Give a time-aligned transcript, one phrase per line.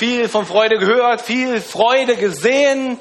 [0.00, 2.98] viel von Freude gehört, viel Freude gesehen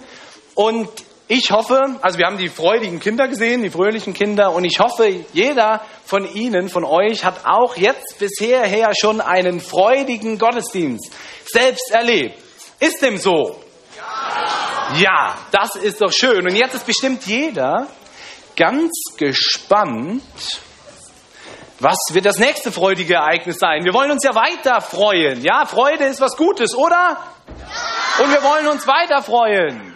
[0.53, 0.89] und
[1.29, 5.07] ich hoffe, also wir haben die freudigen Kinder gesehen, die fröhlichen Kinder, und ich hoffe,
[5.31, 11.09] jeder von Ihnen, von euch, hat auch jetzt bisher her schon einen freudigen Gottesdienst
[11.49, 12.37] selbst erlebt.
[12.81, 13.55] Ist dem so?
[13.95, 14.99] Ja.
[14.99, 16.45] ja, das ist doch schön.
[16.45, 17.87] Und jetzt ist bestimmt jeder
[18.57, 20.21] ganz gespannt,
[21.79, 23.85] was wird das nächste freudige Ereignis sein?
[23.85, 25.41] Wir wollen uns ja weiter freuen.
[25.41, 27.17] Ja, Freude ist was Gutes, oder?
[27.47, 28.23] Ja.
[28.23, 29.95] Und wir wollen uns weiter freuen.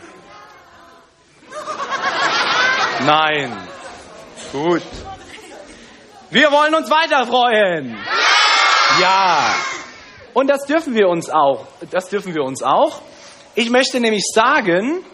[3.06, 3.58] Nein.
[4.54, 4.82] Gut.
[6.30, 7.98] Wir wollen uns weiter freuen.
[9.02, 9.54] Ja.
[10.34, 11.68] Und das dürfen wir uns auch.
[11.92, 13.02] Das dürfen wir uns auch.
[13.56, 15.06] Ich möchte nämlich sagen,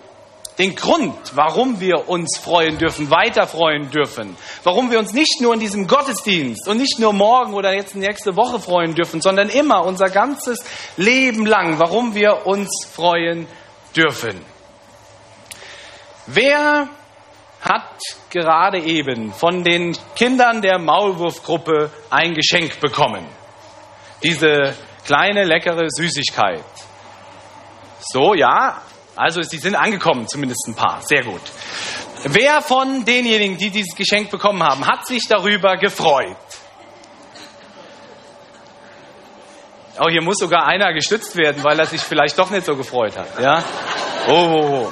[0.59, 5.53] den Grund, warum wir uns freuen dürfen, weiter freuen dürfen, warum wir uns nicht nur
[5.53, 9.85] in diesem Gottesdienst und nicht nur morgen oder jetzt nächste Woche freuen dürfen, sondern immer
[9.85, 10.59] unser ganzes
[10.97, 13.47] Leben lang, warum wir uns freuen
[13.95, 14.39] dürfen.
[16.27, 16.89] Wer
[17.61, 17.89] hat
[18.29, 23.25] gerade eben von den Kindern der Maulwurfgruppe ein Geschenk bekommen.
[24.23, 26.63] Diese kleine, leckere Süßigkeit.
[27.99, 28.81] So, ja,
[29.19, 31.01] also sie sind angekommen, zumindest ein paar.
[31.01, 31.41] Sehr gut.
[32.23, 36.37] Wer von denjenigen, die dieses Geschenk bekommen haben, hat sich darüber gefreut?
[39.99, 43.17] Oh, hier muss sogar einer gestützt werden, weil er sich vielleicht doch nicht so gefreut
[43.17, 43.37] hat.
[43.41, 43.61] Ja?
[44.29, 44.91] Oh, oh, oh.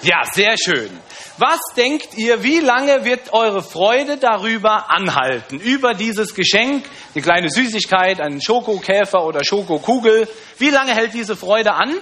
[0.00, 0.88] Ja, sehr schön.
[1.36, 5.58] Was denkt ihr, wie lange wird eure Freude darüber anhalten?
[5.58, 10.26] Über dieses Geschenk, eine kleine Süßigkeit, einen Schokokäfer oder Schokokugel.
[10.56, 11.94] Wie lange hält diese Freude an?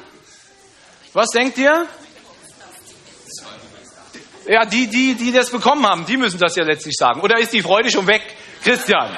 [1.12, 1.86] Was denkt ihr?
[4.48, 7.20] Ja, die, die, die das bekommen haben, die müssen das ja letztlich sagen.
[7.20, 8.22] Oder ist die Freude schon weg?
[8.62, 9.16] Christian.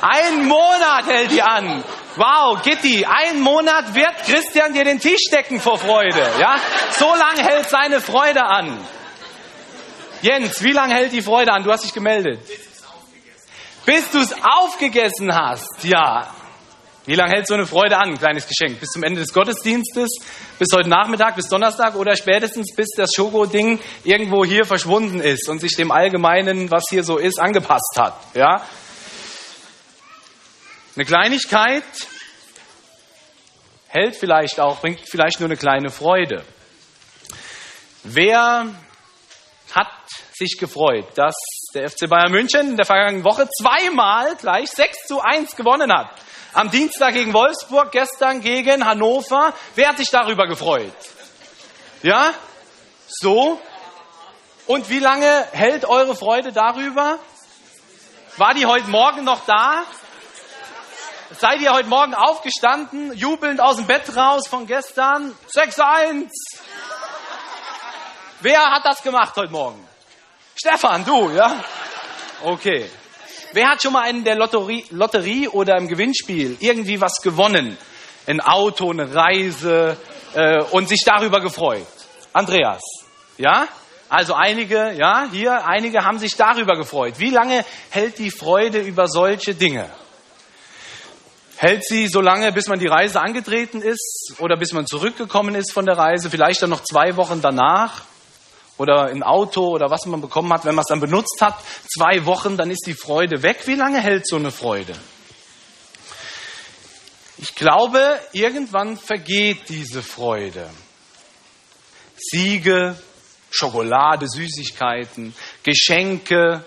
[0.00, 1.84] Ein Monat hält die an.
[2.16, 6.28] Wow, Gitti, ein Monat wird Christian dir den Tisch decken vor Freude.
[6.38, 6.56] Ja,
[6.90, 8.78] so lange hält seine Freude an.
[10.22, 11.64] Jens, wie lange hält die Freude an?
[11.64, 12.40] Du hast dich gemeldet.
[13.84, 15.84] Bis du es aufgegessen hast.
[15.84, 16.28] Ja.
[17.04, 18.78] Wie lange hält so eine Freude an, ein kleines Geschenk?
[18.78, 20.08] Bis zum Ende des Gottesdienstes?
[20.60, 25.60] Bis heute Nachmittag, bis Donnerstag oder spätestens bis das Schoko-Ding irgendwo hier verschwunden ist und
[25.60, 28.14] sich dem Allgemeinen, was hier so ist, angepasst hat?
[28.34, 28.64] Ja.
[30.94, 31.82] Eine Kleinigkeit
[33.88, 36.44] hält vielleicht auch, bringt vielleicht nur eine kleine Freude.
[38.04, 38.66] Wer
[39.72, 39.88] hat
[40.34, 41.34] sich gefreut, dass
[41.74, 46.10] der FC Bayern München in der vergangenen Woche zweimal gleich 6 zu 1 gewonnen hat?
[46.54, 49.54] Am Dienstag gegen Wolfsburg, gestern gegen Hannover.
[49.74, 50.92] Wer hat sich darüber gefreut?
[52.02, 52.34] Ja?
[53.06, 53.58] So?
[54.66, 57.18] Und wie lange hält eure Freude darüber?
[58.36, 59.84] War die heute Morgen noch da?
[61.38, 65.34] Seid ihr heute Morgen aufgestanden, jubelnd aus dem Bett raus von gestern?
[65.54, 66.28] 6-1.
[68.40, 69.88] Wer hat das gemacht heute Morgen?
[70.54, 71.64] Stefan, du, ja?
[72.42, 72.90] Okay.
[73.52, 77.76] Wer hat schon mal in der Lotterie, Lotterie oder im Gewinnspiel irgendwie was gewonnen?
[78.26, 79.96] Ein Auto, eine Reise
[80.34, 81.86] äh, und sich darüber gefreut?
[82.32, 82.82] Andreas,
[83.36, 83.68] ja?
[84.08, 87.14] Also einige, ja, hier, einige haben sich darüber gefreut.
[87.18, 89.88] Wie lange hält die Freude über solche Dinge?
[91.62, 95.72] hält sie so lange, bis man die Reise angetreten ist oder bis man zurückgekommen ist
[95.72, 98.02] von der Reise, vielleicht dann noch zwei Wochen danach
[98.82, 101.54] oder im Auto oder was man bekommen hat, wenn man es dann benutzt hat,
[101.88, 103.60] zwei Wochen, dann ist die Freude weg.
[103.66, 104.94] Wie lange hält so eine Freude?
[107.38, 110.68] Ich glaube, irgendwann vergeht diese Freude.
[112.16, 112.96] Siege,
[113.50, 116.64] Schokolade, Süßigkeiten, Geschenke,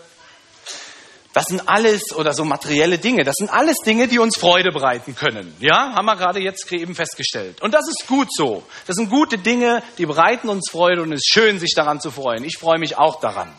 [1.36, 5.16] das sind alles, oder so materielle Dinge, das sind alles Dinge, die uns Freude bereiten
[5.16, 5.54] können.
[5.60, 7.62] Ja, haben wir gerade jetzt eben festgestellt.
[7.62, 8.64] Und das ist gut so.
[8.88, 12.10] Das sind gute Dinge, die bereiten uns Freude und es ist schön, sich daran zu
[12.10, 12.46] freuen.
[12.46, 13.52] Ich freue mich auch daran.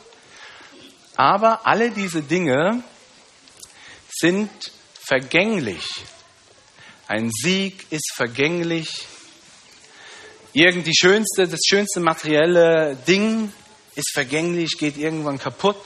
[1.17, 2.83] Aber alle diese Dinge
[4.11, 4.51] sind
[5.07, 5.85] vergänglich.
[7.09, 9.07] Ein Sieg ist vergänglich.
[10.55, 13.53] Irgendwie schönste, das schönste materielle Ding
[13.97, 15.77] ist vergänglich, geht irgendwann kaputt.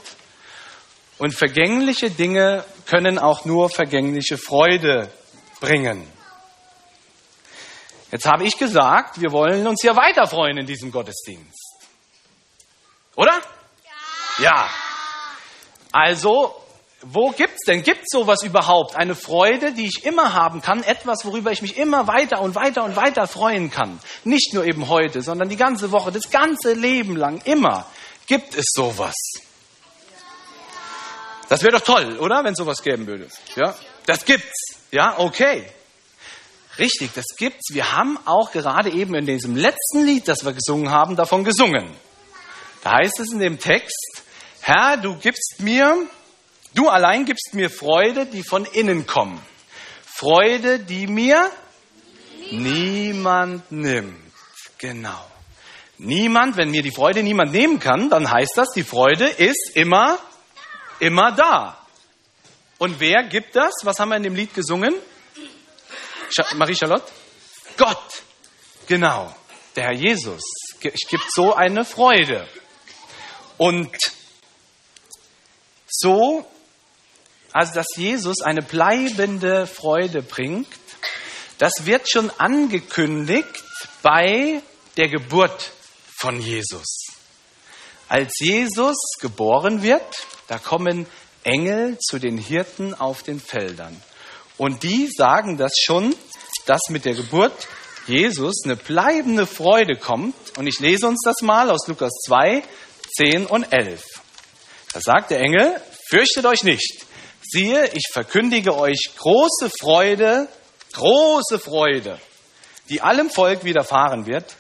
[1.20, 5.12] Und vergängliche Dinge können auch nur vergängliche Freude
[5.60, 6.10] bringen.
[8.10, 11.76] Jetzt habe ich gesagt, wir wollen uns ja weiter freuen in diesem Gottesdienst.
[13.16, 13.34] Oder?
[14.38, 14.44] Ja.
[14.44, 14.70] ja.
[15.92, 16.56] Also,
[17.02, 17.82] wo gibt's denn?
[17.82, 18.96] Gibt sowas überhaupt?
[18.96, 22.82] Eine Freude, die ich immer haben kann, etwas, worüber ich mich immer weiter und weiter
[22.82, 24.00] und weiter freuen kann.
[24.24, 27.84] Nicht nur eben heute, sondern die ganze Woche, das ganze Leben lang, immer
[28.26, 29.16] gibt es sowas.
[31.50, 32.44] Das wäre doch toll, oder?
[32.44, 33.26] Wenn es sowas geben würde.
[33.56, 33.74] Ja?
[34.06, 34.78] Das gibt's.
[34.92, 35.66] Ja, okay.
[36.78, 37.74] Richtig, das gibt's.
[37.74, 41.90] Wir haben auch gerade eben in diesem letzten Lied, das wir gesungen haben, davon gesungen.
[42.84, 44.22] Da heißt es in dem Text,
[44.60, 46.06] Herr, du gibst mir,
[46.74, 49.40] du allein gibst mir Freude, die von innen kommt.
[50.06, 51.50] Freude, die mir
[52.52, 54.16] niemand nimmt.
[54.78, 55.26] Genau.
[55.98, 60.16] Niemand, wenn mir die Freude niemand nehmen kann, dann heißt das, die Freude ist immer,
[61.00, 61.76] immer da.
[62.78, 63.72] Und wer gibt das?
[63.82, 64.94] Was haben wir in dem Lied gesungen?
[66.54, 67.10] Marie-Charlotte?
[67.76, 68.22] Gott.
[68.86, 69.34] Genau.
[69.76, 70.42] Der Herr Jesus
[70.80, 72.46] gibt so eine Freude.
[73.58, 73.94] Und
[75.86, 76.46] so,
[77.52, 80.68] also dass Jesus eine bleibende Freude bringt,
[81.58, 83.62] das wird schon angekündigt
[84.02, 84.62] bei
[84.96, 85.72] der Geburt
[86.16, 87.06] von Jesus.
[88.08, 91.06] Als Jesus geboren wird, da kommen
[91.44, 93.96] Engel zu den Hirten auf den Feldern.
[94.58, 96.12] Und die sagen das schon,
[96.66, 97.68] dass mit der Geburt
[98.08, 100.34] Jesus eine bleibende Freude kommt.
[100.58, 102.64] Und ich lese uns das mal aus Lukas 2,
[103.16, 104.02] 10 und 11.
[104.92, 107.06] Da sagt der Engel, fürchtet euch nicht.
[107.42, 110.48] Siehe, ich verkündige euch große Freude,
[110.94, 112.18] große Freude,
[112.88, 114.56] die allem Volk widerfahren wird.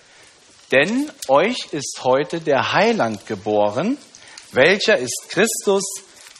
[0.70, 3.98] Denn euch ist heute der Heiland geboren,
[4.52, 5.84] welcher ist Christus,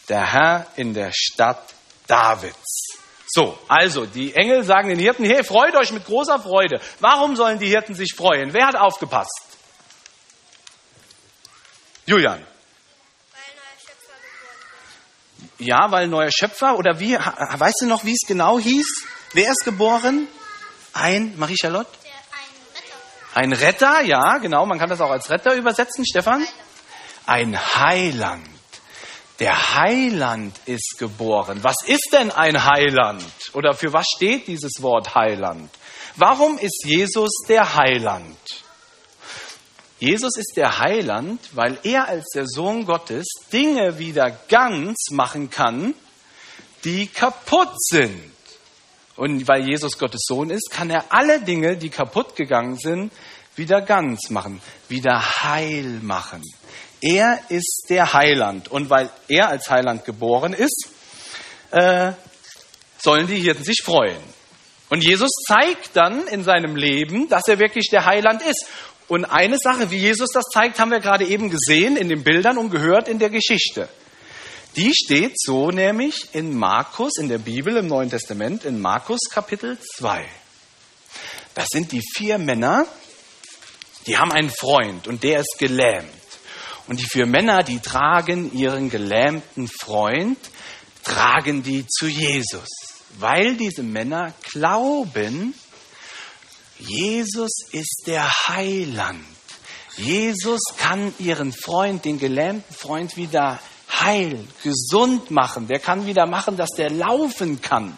[0.09, 1.63] der Herr in der Stadt
[2.07, 2.99] Davids.
[3.33, 6.81] So, also die Engel sagen den Hirten, hey, freut euch mit großer Freude.
[6.99, 8.53] Warum sollen die Hirten sich freuen?
[8.53, 9.51] Wer hat aufgepasst?
[12.07, 12.45] Julian.
[15.59, 19.05] Ja, weil neuer Schöpfer oder wie, weißt du noch, wie es genau hieß?
[19.35, 20.27] Wer ist geboren?
[20.93, 21.91] Ein, Marie-Charlotte?
[22.03, 22.95] Ein Retter.
[23.35, 26.47] Ein Retter, ja, genau, man kann das auch als Retter übersetzen, Stefan.
[27.27, 28.47] Ein Heiland.
[29.39, 31.61] Der Heiland ist geboren.
[31.63, 33.25] Was ist denn ein Heiland?
[33.55, 35.71] Oder für was steht dieses Wort Heiland?
[36.17, 38.37] Warum ist Jesus der Heiland?
[39.99, 45.95] Jesus ist der Heiland, weil er als der Sohn Gottes Dinge wieder ganz machen kann,
[46.85, 48.33] die kaputt sind.
[49.17, 53.13] Und weil Jesus Gottes Sohn ist, kann er alle Dinge, die kaputt gegangen sind,
[53.57, 56.43] wieder ganz machen, wieder heil machen.
[57.01, 58.69] Er ist der Heiland.
[58.69, 60.89] Und weil er als Heiland geboren ist,
[61.71, 62.13] äh,
[63.03, 64.23] sollen die Hirten sich freuen.
[64.91, 68.67] Und Jesus zeigt dann in seinem Leben, dass er wirklich der Heiland ist.
[69.09, 72.59] Und eine Sache, wie Jesus das zeigt, haben wir gerade eben gesehen in den Bildern
[72.59, 73.89] und gehört in der Geschichte.
[74.77, 79.79] Die steht so nämlich in Markus, in der Bibel im Neuen Testament, in Markus Kapitel
[79.97, 80.25] 2.
[81.55, 82.87] Das sind die vier Männer,
[84.07, 86.20] die haben einen Freund und der ist gelähmt.
[86.91, 90.37] Und die vier Männer, die tragen ihren gelähmten Freund,
[91.05, 92.67] tragen die zu Jesus,
[93.21, 95.55] weil diese Männer glauben,
[96.81, 99.25] Jesus ist der Heiland.
[99.99, 105.69] Jesus kann ihren Freund, den gelähmten Freund, wieder heil, gesund machen.
[105.69, 107.97] Der kann wieder machen, dass der laufen kann.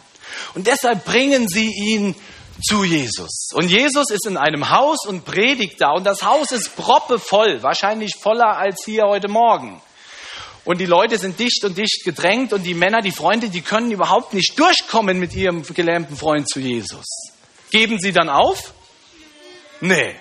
[0.52, 2.14] Und deshalb bringen sie ihn
[2.62, 3.48] zu Jesus.
[3.54, 5.92] Und Jesus ist in einem Haus und predigt da.
[5.92, 9.80] Und das Haus ist proppevoll, wahrscheinlich voller als hier heute Morgen.
[10.64, 13.90] Und die Leute sind dicht und dicht gedrängt und die Männer, die Freunde, die können
[13.90, 17.04] überhaupt nicht durchkommen mit ihrem gelähmten Freund zu Jesus.
[17.70, 18.72] Geben sie dann auf?
[19.80, 20.14] Nee.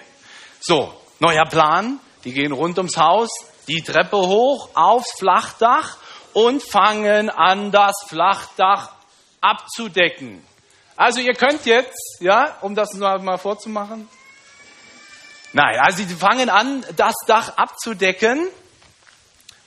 [0.60, 2.00] So, neuer Plan.
[2.24, 3.30] Die gehen rund ums Haus,
[3.68, 5.98] die Treppe hoch aufs Flachdach
[6.34, 8.92] und fangen an, das Flachdach
[9.42, 10.44] abzudecken.
[10.96, 14.08] Also ihr könnt jetzt, ja, um das mal vorzumachen.
[15.54, 18.48] Nein, also sie fangen an, das Dach abzudecken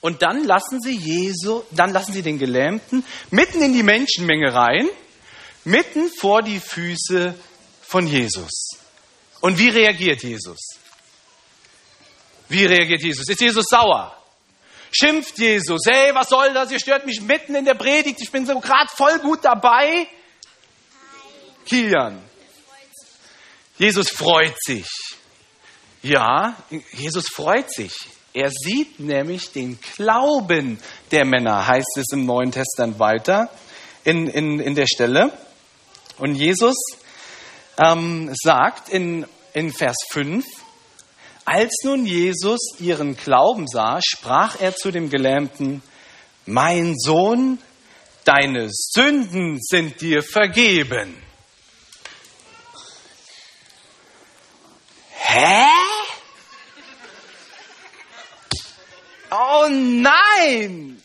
[0.00, 4.88] und dann lassen sie Jesu, dann lassen sie den Gelähmten mitten in die Menschenmenge rein,
[5.64, 7.34] mitten vor die Füße
[7.82, 8.78] von Jesus.
[9.40, 10.58] Und wie reagiert Jesus?
[12.48, 13.28] Wie reagiert Jesus?
[13.28, 14.16] Ist Jesus sauer?
[14.90, 15.82] Schimpft Jesus?
[15.86, 16.70] Hey, was soll das?
[16.70, 18.20] Ihr stört mich mitten in der Predigt.
[18.22, 20.06] Ich bin so gerade voll gut dabei.
[21.64, 22.22] Kilian.
[23.78, 24.86] Jesus freut sich.
[26.02, 26.56] Ja,
[26.92, 27.92] Jesus freut sich.
[28.34, 30.78] Er sieht nämlich den Glauben
[31.10, 33.48] der Männer, heißt es im Neuen Testament weiter
[34.04, 35.32] in, in, in der Stelle.
[36.18, 36.74] Und Jesus
[37.78, 40.44] ähm, sagt in, in Vers 5,
[41.44, 45.82] als nun Jesus ihren Glauben sah, sprach er zu dem Gelähmten,
[46.46, 47.58] mein Sohn,
[48.24, 51.23] deine Sünden sind dir vergeben.
[55.34, 55.66] Hä?
[59.32, 61.02] Oh nein!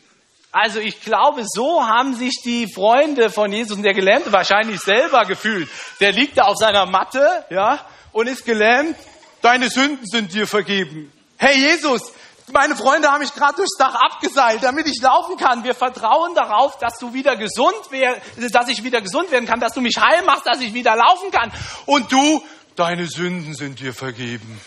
[0.52, 5.26] Also ich glaube, so haben sich die Freunde von Jesus und der Gelähmte wahrscheinlich selber
[5.26, 5.68] gefühlt.
[6.00, 7.80] Der liegt da auf seiner Matte, ja,
[8.12, 8.96] und ist gelähmt.
[9.42, 11.12] Deine Sünden sind dir vergeben.
[11.38, 12.14] Hey Jesus,
[12.52, 15.64] meine Freunde haben mich gerade durchs Dach abgeseilt, damit ich laufen kann.
[15.64, 18.16] Wir vertrauen darauf, dass du wieder gesund wär,
[18.52, 21.32] dass ich wieder gesund werden kann, dass du mich heil machst, dass ich wieder laufen
[21.32, 21.52] kann.
[21.86, 22.44] Und du,
[22.80, 24.60] deine Sünden sind dir vergeben.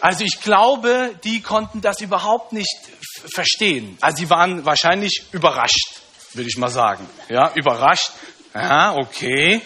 [0.00, 2.78] Also ich glaube, die konnten das überhaupt nicht
[3.26, 3.98] verstehen.
[4.00, 6.00] Also sie waren wahrscheinlich überrascht,
[6.32, 7.08] würde ich mal sagen.
[7.28, 8.12] Ja, überrascht.
[8.54, 9.60] Aha, okay.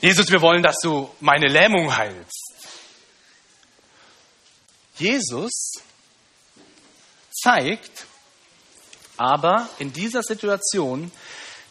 [0.00, 2.54] Jesus, wir wollen, dass du meine Lähmung heilst.
[4.96, 5.74] Jesus
[7.32, 8.06] zeigt
[9.16, 11.10] aber in dieser Situation,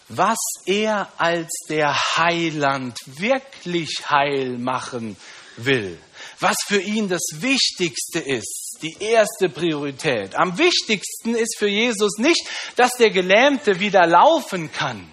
[0.10, 5.16] was er als der Heiland wirklich heil machen
[5.58, 5.98] will.
[6.40, 10.36] Was für ihn das Wichtigste ist, die erste Priorität.
[10.36, 12.46] Am wichtigsten ist für Jesus nicht,
[12.76, 15.10] dass der Gelähmte wieder laufen kann,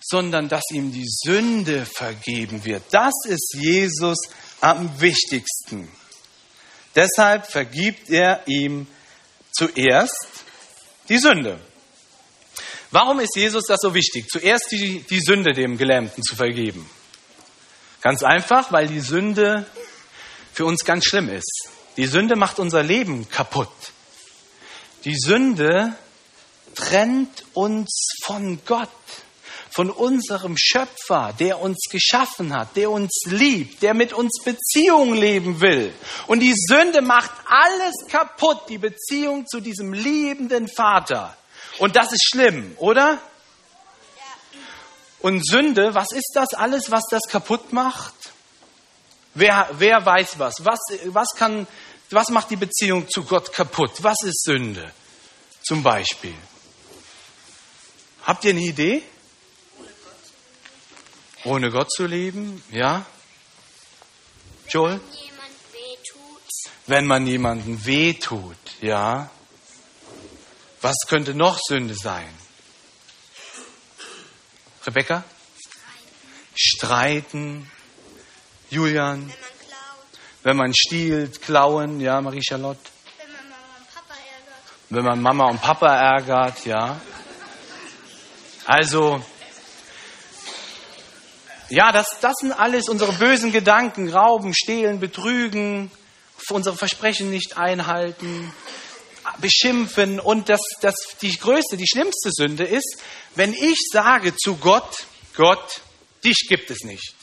[0.00, 2.82] sondern dass ihm die Sünde vergeben wird.
[2.90, 4.18] Das ist Jesus
[4.60, 5.88] am wichtigsten.
[6.94, 8.86] Deshalb vergibt er ihm
[9.52, 10.26] zuerst
[11.08, 11.60] die Sünde.
[12.90, 16.88] Warum ist Jesus das so wichtig, zuerst die, die Sünde dem Gelähmten zu vergeben?
[18.00, 19.66] Ganz einfach, weil die Sünde
[20.52, 21.68] für uns ganz schlimm ist.
[21.96, 23.68] Die Sünde macht unser Leben kaputt.
[25.04, 25.96] Die Sünde
[26.74, 28.88] trennt uns von Gott
[29.70, 35.60] von unserem Schöpfer, der uns geschaffen hat, der uns liebt, der mit uns Beziehung leben
[35.60, 35.92] will.
[36.26, 41.36] Und die Sünde macht alles kaputt, die Beziehung zu diesem liebenden Vater.
[41.78, 43.18] Und das ist schlimm, oder?
[45.20, 48.14] Und Sünde, was ist das alles, was das kaputt macht?
[49.34, 50.64] Wer, wer weiß was?
[50.64, 51.66] Was, was, kann,
[52.10, 53.92] was macht die Beziehung zu Gott kaputt?
[54.02, 54.92] Was ist Sünde?
[55.62, 56.34] Zum Beispiel.
[58.24, 59.02] Habt ihr eine Idee?
[61.44, 63.06] Ohne Gott zu leben, ja?
[64.68, 65.00] Joel?
[66.86, 69.30] Wenn man jemanden wehtut, ja?
[70.80, 72.28] Was könnte noch Sünde sein?
[74.86, 75.24] Rebecca?
[76.54, 77.70] Streiten.
[78.70, 79.32] Julian?
[80.42, 82.80] Wenn man stiehlt, klauen, ja, Marie-Charlotte?
[83.18, 84.88] Wenn man Mama und Papa ärgert.
[84.88, 87.00] Wenn man Mama und Papa ärgert, ja.
[88.66, 89.22] Also,
[91.70, 94.08] ja, das, das sind alles unsere bösen Gedanken.
[94.08, 95.90] Rauben, stehlen, betrügen,
[96.50, 98.52] unsere Versprechen nicht einhalten,
[99.40, 100.20] beschimpfen.
[100.20, 102.98] Und das, das, die größte, die schlimmste Sünde ist,
[103.34, 105.80] wenn ich sage zu Gott, Gott,
[106.24, 107.14] dich gibt es nicht.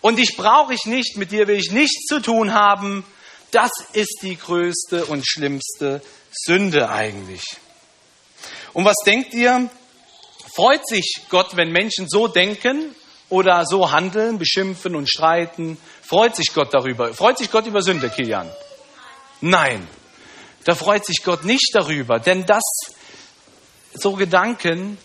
[0.00, 3.04] Und dich brauche ich nicht, mit dir will ich nichts zu tun haben.
[3.50, 6.02] Das ist die größte und schlimmste
[6.32, 7.42] Sünde eigentlich.
[8.72, 9.68] Und was denkt ihr?
[10.54, 12.94] Freut sich Gott, wenn Menschen so denken
[13.28, 15.76] oder so handeln, beschimpfen und streiten?
[16.02, 17.12] Freut sich Gott darüber?
[17.12, 18.50] Freut sich Gott über Sünde, Kilian?
[19.40, 19.86] Nein,
[20.64, 22.62] da freut sich Gott nicht darüber, denn das,
[23.94, 24.98] so Gedanken,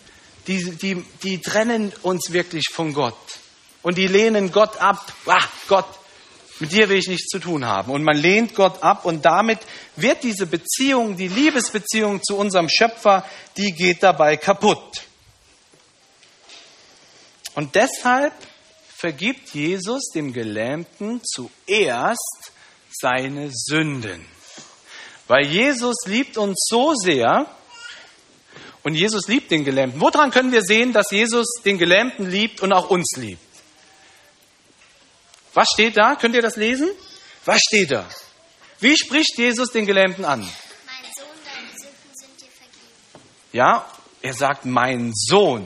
[0.48, 3.18] die, die, die trennen uns wirklich von Gott.
[3.82, 5.14] Und die lehnen Gott ab.
[5.26, 5.88] Ah, Gott,
[6.60, 7.92] mit dir will ich nichts zu tun haben.
[7.92, 9.60] Und man lehnt Gott ab und damit
[9.96, 13.26] wird diese Beziehung, die Liebesbeziehung zu unserem Schöpfer,
[13.58, 15.04] die geht dabei kaputt.
[17.56, 18.34] Und deshalb
[18.96, 22.52] vergibt Jesus dem Gelähmten zuerst
[22.92, 24.26] seine Sünden.
[25.28, 27.48] Weil Jesus liebt uns so sehr
[28.84, 30.00] und Jesus liebt den Gelähmten.
[30.00, 33.42] Woran können wir sehen, dass Jesus den Gelähmten liebt und auch uns liebt?
[35.56, 36.16] Was steht da?
[36.16, 36.90] Könnt ihr das lesen?
[37.46, 38.06] Was steht da?
[38.80, 40.42] Wie spricht Jesus den Gelähmten an?
[40.42, 40.50] Mein
[41.16, 43.26] Sohn, deine Sünden sind dir vergeben.
[43.54, 43.90] Ja,
[44.22, 45.66] er sagt, mein Sohn.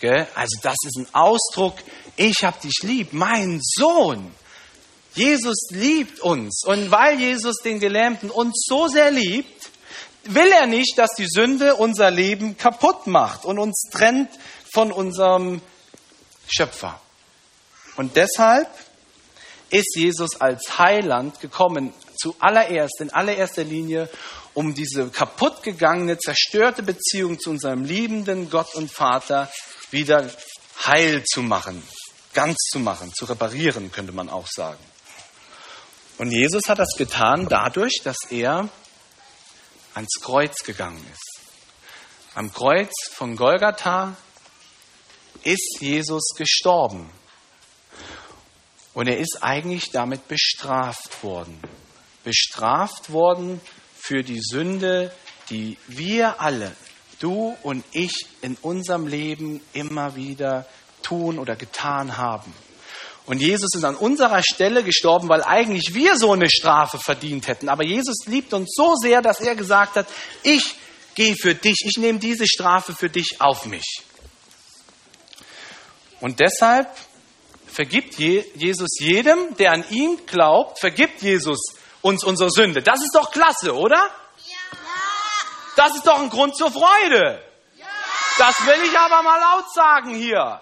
[0.00, 0.26] Gell?
[0.34, 1.78] Also das ist ein Ausdruck,
[2.16, 4.34] ich habe dich lieb, mein Sohn.
[5.14, 6.62] Jesus liebt uns.
[6.64, 9.70] Und weil Jesus den Gelähmten uns so sehr liebt,
[10.24, 14.30] will er nicht, dass die Sünde unser Leben kaputt macht und uns trennt
[14.72, 15.60] von unserem
[16.48, 17.00] Schöpfer.
[17.96, 18.68] Und deshalb
[19.70, 24.08] ist Jesus als Heiland gekommen, zuallererst, in allererster Linie,
[24.54, 29.50] um diese kaputtgegangene, zerstörte Beziehung zu unserem liebenden Gott und Vater
[29.90, 30.28] wieder
[30.84, 31.82] heil zu machen,
[32.32, 34.78] ganz zu machen, zu reparieren, könnte man auch sagen.
[36.20, 38.68] Und Jesus hat das getan dadurch, dass er
[39.94, 41.40] ans Kreuz gegangen ist.
[42.34, 44.14] Am Kreuz von Golgatha
[45.44, 47.08] ist Jesus gestorben.
[48.92, 51.58] Und er ist eigentlich damit bestraft worden.
[52.22, 53.58] Bestraft worden
[53.96, 55.10] für die Sünde,
[55.48, 56.76] die wir alle,
[57.20, 60.66] du und ich, in unserem Leben immer wieder
[61.00, 62.52] tun oder getan haben.
[63.30, 67.68] Und Jesus ist an unserer Stelle gestorben, weil eigentlich wir so eine Strafe verdient hätten.
[67.68, 70.08] Aber Jesus liebt uns so sehr, dass er gesagt hat,
[70.42, 70.74] ich
[71.14, 74.02] gehe für dich, ich nehme diese Strafe für dich auf mich.
[76.20, 76.88] Und deshalb
[77.68, 81.60] vergibt Jesus jedem, der an ihn glaubt, vergibt Jesus
[82.02, 82.82] uns unsere Sünde.
[82.82, 84.10] Das ist doch klasse, oder?
[84.48, 84.78] Ja.
[85.76, 87.40] Das ist doch ein Grund zur Freude.
[87.76, 87.86] Ja.
[88.38, 90.60] Das will ich aber mal laut sagen hier.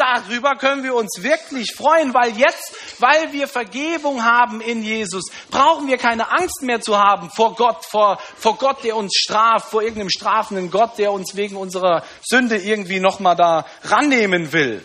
[0.00, 5.88] Darüber können wir uns wirklich freuen, weil jetzt, weil wir Vergebung haben in Jesus, brauchen
[5.88, 9.82] wir keine Angst mehr zu haben vor Gott, vor, vor Gott, der uns straft, vor
[9.82, 14.82] irgendeinem strafenden Gott, der uns wegen unserer Sünde irgendwie nochmal da rannehmen will.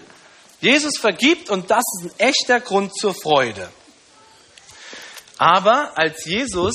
[0.59, 3.69] Jesus vergibt und das ist ein echter Grund zur Freude.
[5.37, 6.73] Aber als Jesus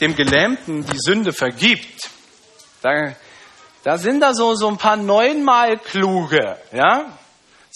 [0.00, 2.10] dem Gelähmten die Sünde vergibt,
[2.82, 3.14] da,
[3.84, 7.16] da sind da so, so ein paar neunmal kluge, ja?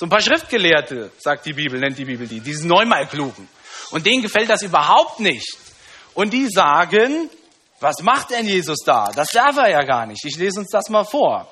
[0.05, 3.49] So ein paar Schriftgelehrte, sagt die Bibel, nennt die Bibel die, diese neunmal klugen.
[3.91, 5.57] Und denen gefällt das überhaupt nicht.
[6.13, 7.31] Und die sagen,
[7.81, 9.11] was macht denn Jesus da?
[9.15, 10.23] Das darf er ja gar nicht.
[10.27, 11.49] Ich lese uns das mal vor.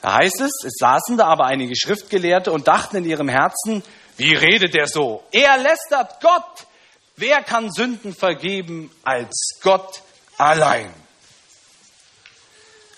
[0.00, 3.82] Da heißt es, es saßen da aber einige Schriftgelehrte und dachten in ihrem Herzen,
[4.16, 5.24] wie redet er so?
[5.32, 6.68] Er lästert Gott.
[7.16, 10.02] Wer kann Sünden vergeben als Gott
[10.38, 10.94] allein?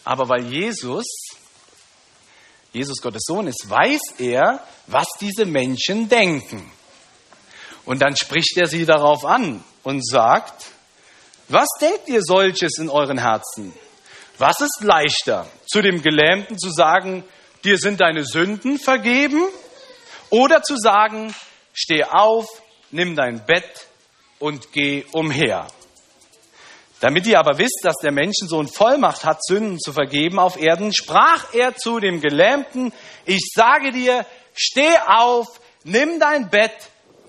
[0.04, 1.06] Aber weil Jesus,
[2.76, 6.70] Jesus Gottes Sohn ist, weiß er, was diese Menschen denken.
[7.86, 10.66] Und dann spricht er sie darauf an und sagt,
[11.48, 13.72] was denkt ihr solches in euren Herzen?
[14.36, 17.24] Was ist leichter, zu dem Gelähmten zu sagen,
[17.64, 19.42] dir sind deine Sünden vergeben?
[20.28, 21.34] Oder zu sagen,
[21.72, 22.46] steh auf,
[22.90, 23.86] nimm dein Bett
[24.38, 25.66] und geh umher.
[27.06, 31.54] Damit ihr aber wisst, dass der Menschensohn Vollmacht hat, Sünden zu vergeben auf Erden, sprach
[31.54, 32.92] er zu dem Gelähmten,
[33.24, 36.74] ich sage dir, steh auf, nimm dein Bett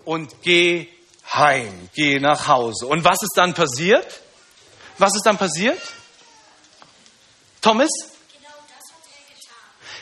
[0.04, 0.88] und geh
[1.32, 2.88] heim, geh nach Hause.
[2.88, 4.20] Und was ist dann passiert?
[4.98, 5.80] Was ist dann passiert?
[7.62, 7.92] Thomas?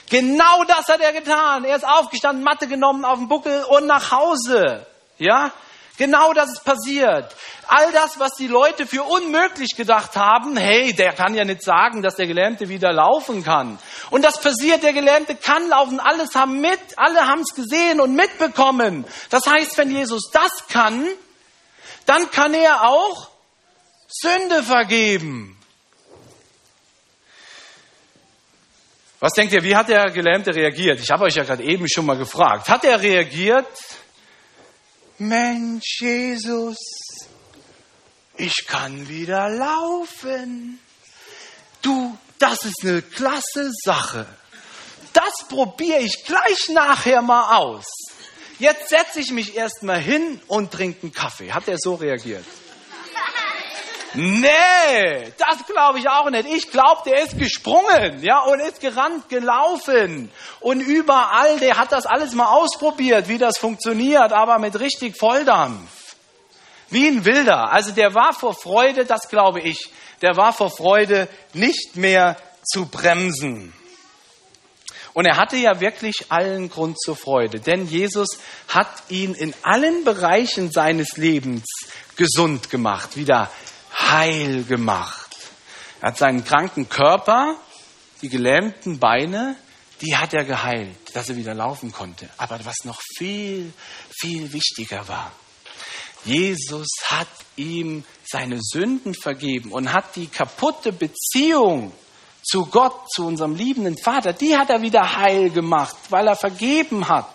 [0.10, 1.66] Genau das hat er getan.
[1.66, 4.88] Er ist aufgestanden, Matte genommen, auf den Buckel und nach Hause.
[5.18, 5.52] Ja?
[5.98, 7.34] Genau das ist passiert.
[7.68, 12.02] All das, was die Leute für unmöglich gedacht haben, hey, der kann ja nicht sagen,
[12.02, 13.80] dass der Gelähmte wieder laufen kann.
[14.10, 18.14] Und das passiert, der Gelähmte kann laufen, alles haben mit, alle haben es gesehen und
[18.14, 19.06] mitbekommen.
[19.30, 21.08] Das heißt, wenn Jesus das kann,
[22.06, 23.30] dann kann er auch
[24.08, 25.58] Sünde vergeben.
[29.20, 31.00] Was denkt ihr, wie hat der Gelähmte reagiert?
[31.00, 32.70] Ich habe euch ja gerade eben schon mal gefragt.
[32.70, 33.66] Hat er reagiert,
[35.18, 36.78] Mensch, Jesus,
[38.36, 40.80] ich kann wieder laufen.
[41.82, 44.26] Du, das ist eine klasse Sache.
[45.14, 47.86] Das probiere ich gleich nachher mal aus.
[48.60, 51.54] Jetzt setze ich mich erstmal hin und trinke einen Kaffee.
[51.54, 52.46] Hat er so reagiert?
[54.16, 56.48] Nee, das glaube ich auch nicht.
[56.50, 60.32] Ich glaube, der ist gesprungen, ja, und ist gerannt, gelaufen.
[60.60, 66.16] Und überall, der hat das alles mal ausprobiert, wie das funktioniert, aber mit richtig Volldampf.
[66.90, 67.72] Wie ein Wilder.
[67.72, 72.86] Also der war vor Freude, das glaube ich, der war vor Freude nicht mehr zu
[72.86, 73.74] bremsen.
[75.16, 78.28] Und er hatte ja wirklich allen Grund zur Freude, denn Jesus
[78.68, 81.64] hat ihn in allen Bereichen seines Lebens
[82.18, 83.50] gesund gemacht, wieder
[84.10, 85.36] heil gemacht.
[86.02, 87.56] Er hat seinen kranken Körper,
[88.22, 89.56] die gelähmten Beine,
[90.02, 92.30] die hat er geheilt, dass er wieder laufen konnte.
[92.38, 93.74] Aber was noch viel,
[94.10, 95.32] viel wichtiger war,
[96.26, 101.92] Jesus hat ihm seine Sünden vergeben und hat die kaputte Beziehung
[102.44, 107.08] zu Gott, zu unserem liebenden Vater, die hat er wieder heil gemacht, weil er vergeben
[107.08, 107.28] hat.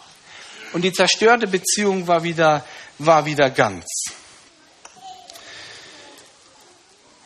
[0.73, 2.65] Und die zerstörte Beziehung war wieder,
[2.99, 3.87] war wieder ganz.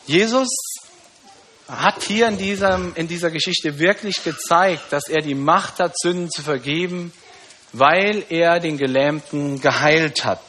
[0.07, 0.49] Jesus
[1.67, 6.29] hat hier in, diesem, in dieser Geschichte wirklich gezeigt, dass er die Macht hat, Sünden
[6.29, 7.11] zu vergeben,
[7.73, 10.45] weil er den Gelähmten geheilt hat.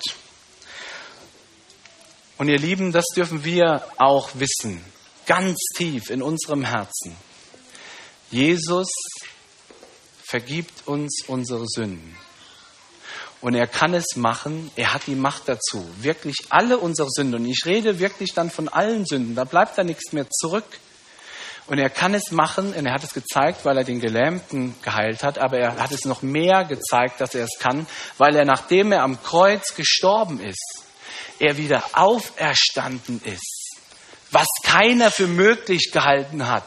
[2.39, 4.85] Und ihr Lieben, das dürfen wir auch wissen,
[5.25, 7.17] ganz tief in unserem Herzen.
[8.31, 8.91] Jesus
[10.23, 12.15] vergibt uns unsere Sünden.
[13.41, 15.87] Und er kann es machen, er hat die Macht dazu.
[16.01, 17.43] Wirklich alle unsere Sünden.
[17.43, 19.35] Und ich rede wirklich dann von allen Sünden.
[19.35, 20.65] Da bleibt da nichts mehr zurück.
[21.67, 25.25] Und er kann es machen, und er hat es gezeigt, weil er den Gelähmten geheilt
[25.25, 28.93] hat, aber er hat es noch mehr gezeigt, dass er es kann, weil er, nachdem
[28.93, 30.85] er am Kreuz gestorben ist,
[31.41, 33.67] er wieder auferstanden ist.
[34.31, 36.65] was keiner für möglich gehalten hat.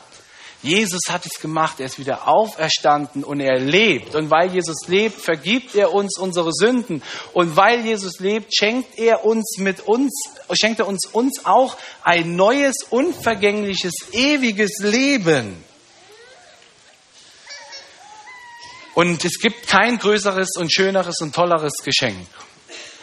[0.62, 4.14] Jesus hat es gemacht, er ist wieder auferstanden und er lebt.
[4.16, 7.02] Und weil Jesus lebt, vergibt er uns unsere Sünden.
[7.32, 10.12] Und weil Jesus lebt, schenkt er uns mit uns,
[10.52, 15.64] schenkt er uns uns auch ein neues, unvergängliches, ewiges Leben.
[18.96, 22.28] Und es gibt kein größeres und schöneres und tolleres Geschenk.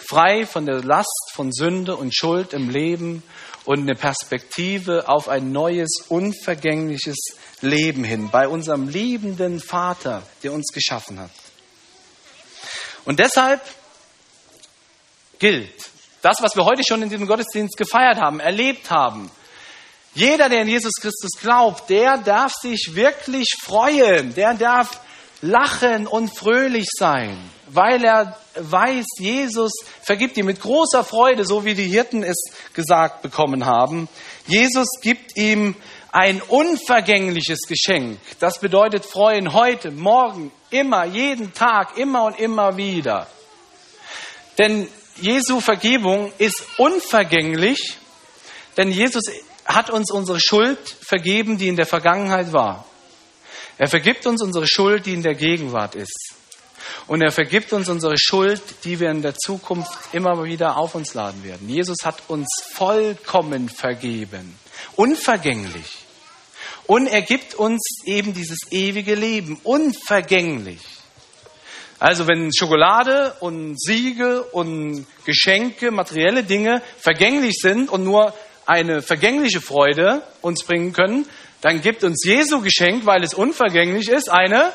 [0.06, 3.22] Frei von der Last von Sünde und Schuld im Leben
[3.66, 7.16] und eine Perspektive auf ein neues, unvergängliches
[7.60, 11.30] Leben hin, bei unserem liebenden Vater, der uns geschaffen hat.
[13.04, 13.60] Und deshalb
[15.38, 15.90] gilt
[16.22, 19.30] das, was wir heute schon in diesem Gottesdienst gefeiert haben, erlebt haben.
[20.14, 25.00] Jeder, der in Jesus Christus glaubt, der darf sich wirklich freuen, der darf
[25.42, 27.36] lachen und fröhlich sein,
[27.68, 29.72] weil er weiß, Jesus
[30.02, 32.36] vergibt ihm mit großer Freude, so wie die Hirten es
[32.72, 34.08] gesagt bekommen haben.
[34.46, 35.74] Jesus gibt ihm
[36.12, 38.18] ein unvergängliches Geschenk.
[38.40, 43.26] Das bedeutet freuen heute, morgen, immer, jeden Tag, immer und immer wieder.
[44.56, 44.88] Denn
[45.20, 47.98] Jesu Vergebung ist unvergänglich,
[48.76, 49.24] denn Jesus
[49.66, 52.86] hat uns unsere Schuld vergeben, die in der Vergangenheit war.
[53.78, 56.34] Er vergibt uns unsere Schuld, die in der Gegenwart ist.
[57.06, 61.14] Und er vergibt uns unsere Schuld, die wir in der Zukunft immer wieder auf uns
[61.14, 61.68] laden werden.
[61.68, 64.58] Jesus hat uns vollkommen vergeben,
[64.96, 66.06] unvergänglich.
[66.86, 70.80] Und er gibt uns eben dieses ewige Leben, unvergänglich.
[71.98, 78.34] Also wenn Schokolade und Siege und Geschenke, materielle Dinge vergänglich sind und nur
[78.66, 81.26] eine vergängliche Freude uns bringen können,
[81.60, 84.72] dann gibt uns Jesu Geschenk, weil es unvergänglich ist, eine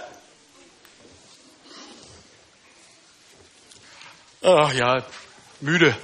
[4.44, 5.04] Oh ja,
[5.60, 5.96] müde.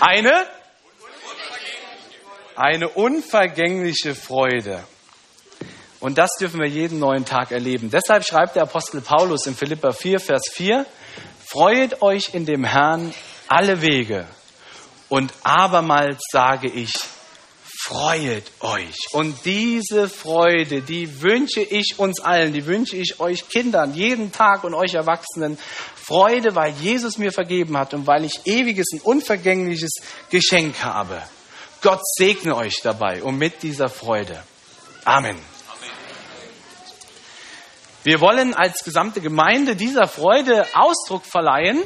[0.00, 0.44] Eine?
[2.56, 4.82] Eine unvergängliche Freude.
[6.00, 7.92] Und das dürfen wir jeden neuen Tag erleben.
[7.92, 10.84] Deshalb schreibt der Apostel Paulus in Philippa 4, Vers 4,
[11.46, 13.14] Freut euch in dem Herrn
[13.46, 14.26] alle Wege.
[15.08, 16.90] Und abermals sage ich,
[17.84, 18.94] Freuet euch.
[19.10, 24.62] Und diese Freude, die wünsche ich uns allen, die wünsche ich euch Kindern, jeden Tag
[24.62, 25.58] und euch Erwachsenen.
[25.96, 29.94] Freude, weil Jesus mir vergeben hat und weil ich ewiges und unvergängliches
[30.30, 31.20] Geschenk habe.
[31.80, 34.40] Gott segne euch dabei und mit dieser Freude.
[35.04, 35.38] Amen.
[38.04, 41.82] Wir wollen als gesamte Gemeinde dieser Freude Ausdruck verleihen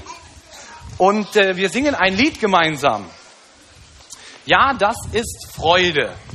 [0.99, 3.09] und äh, wir singen ein Lied gemeinsam.
[4.47, 6.17] Ja, das ist Freude.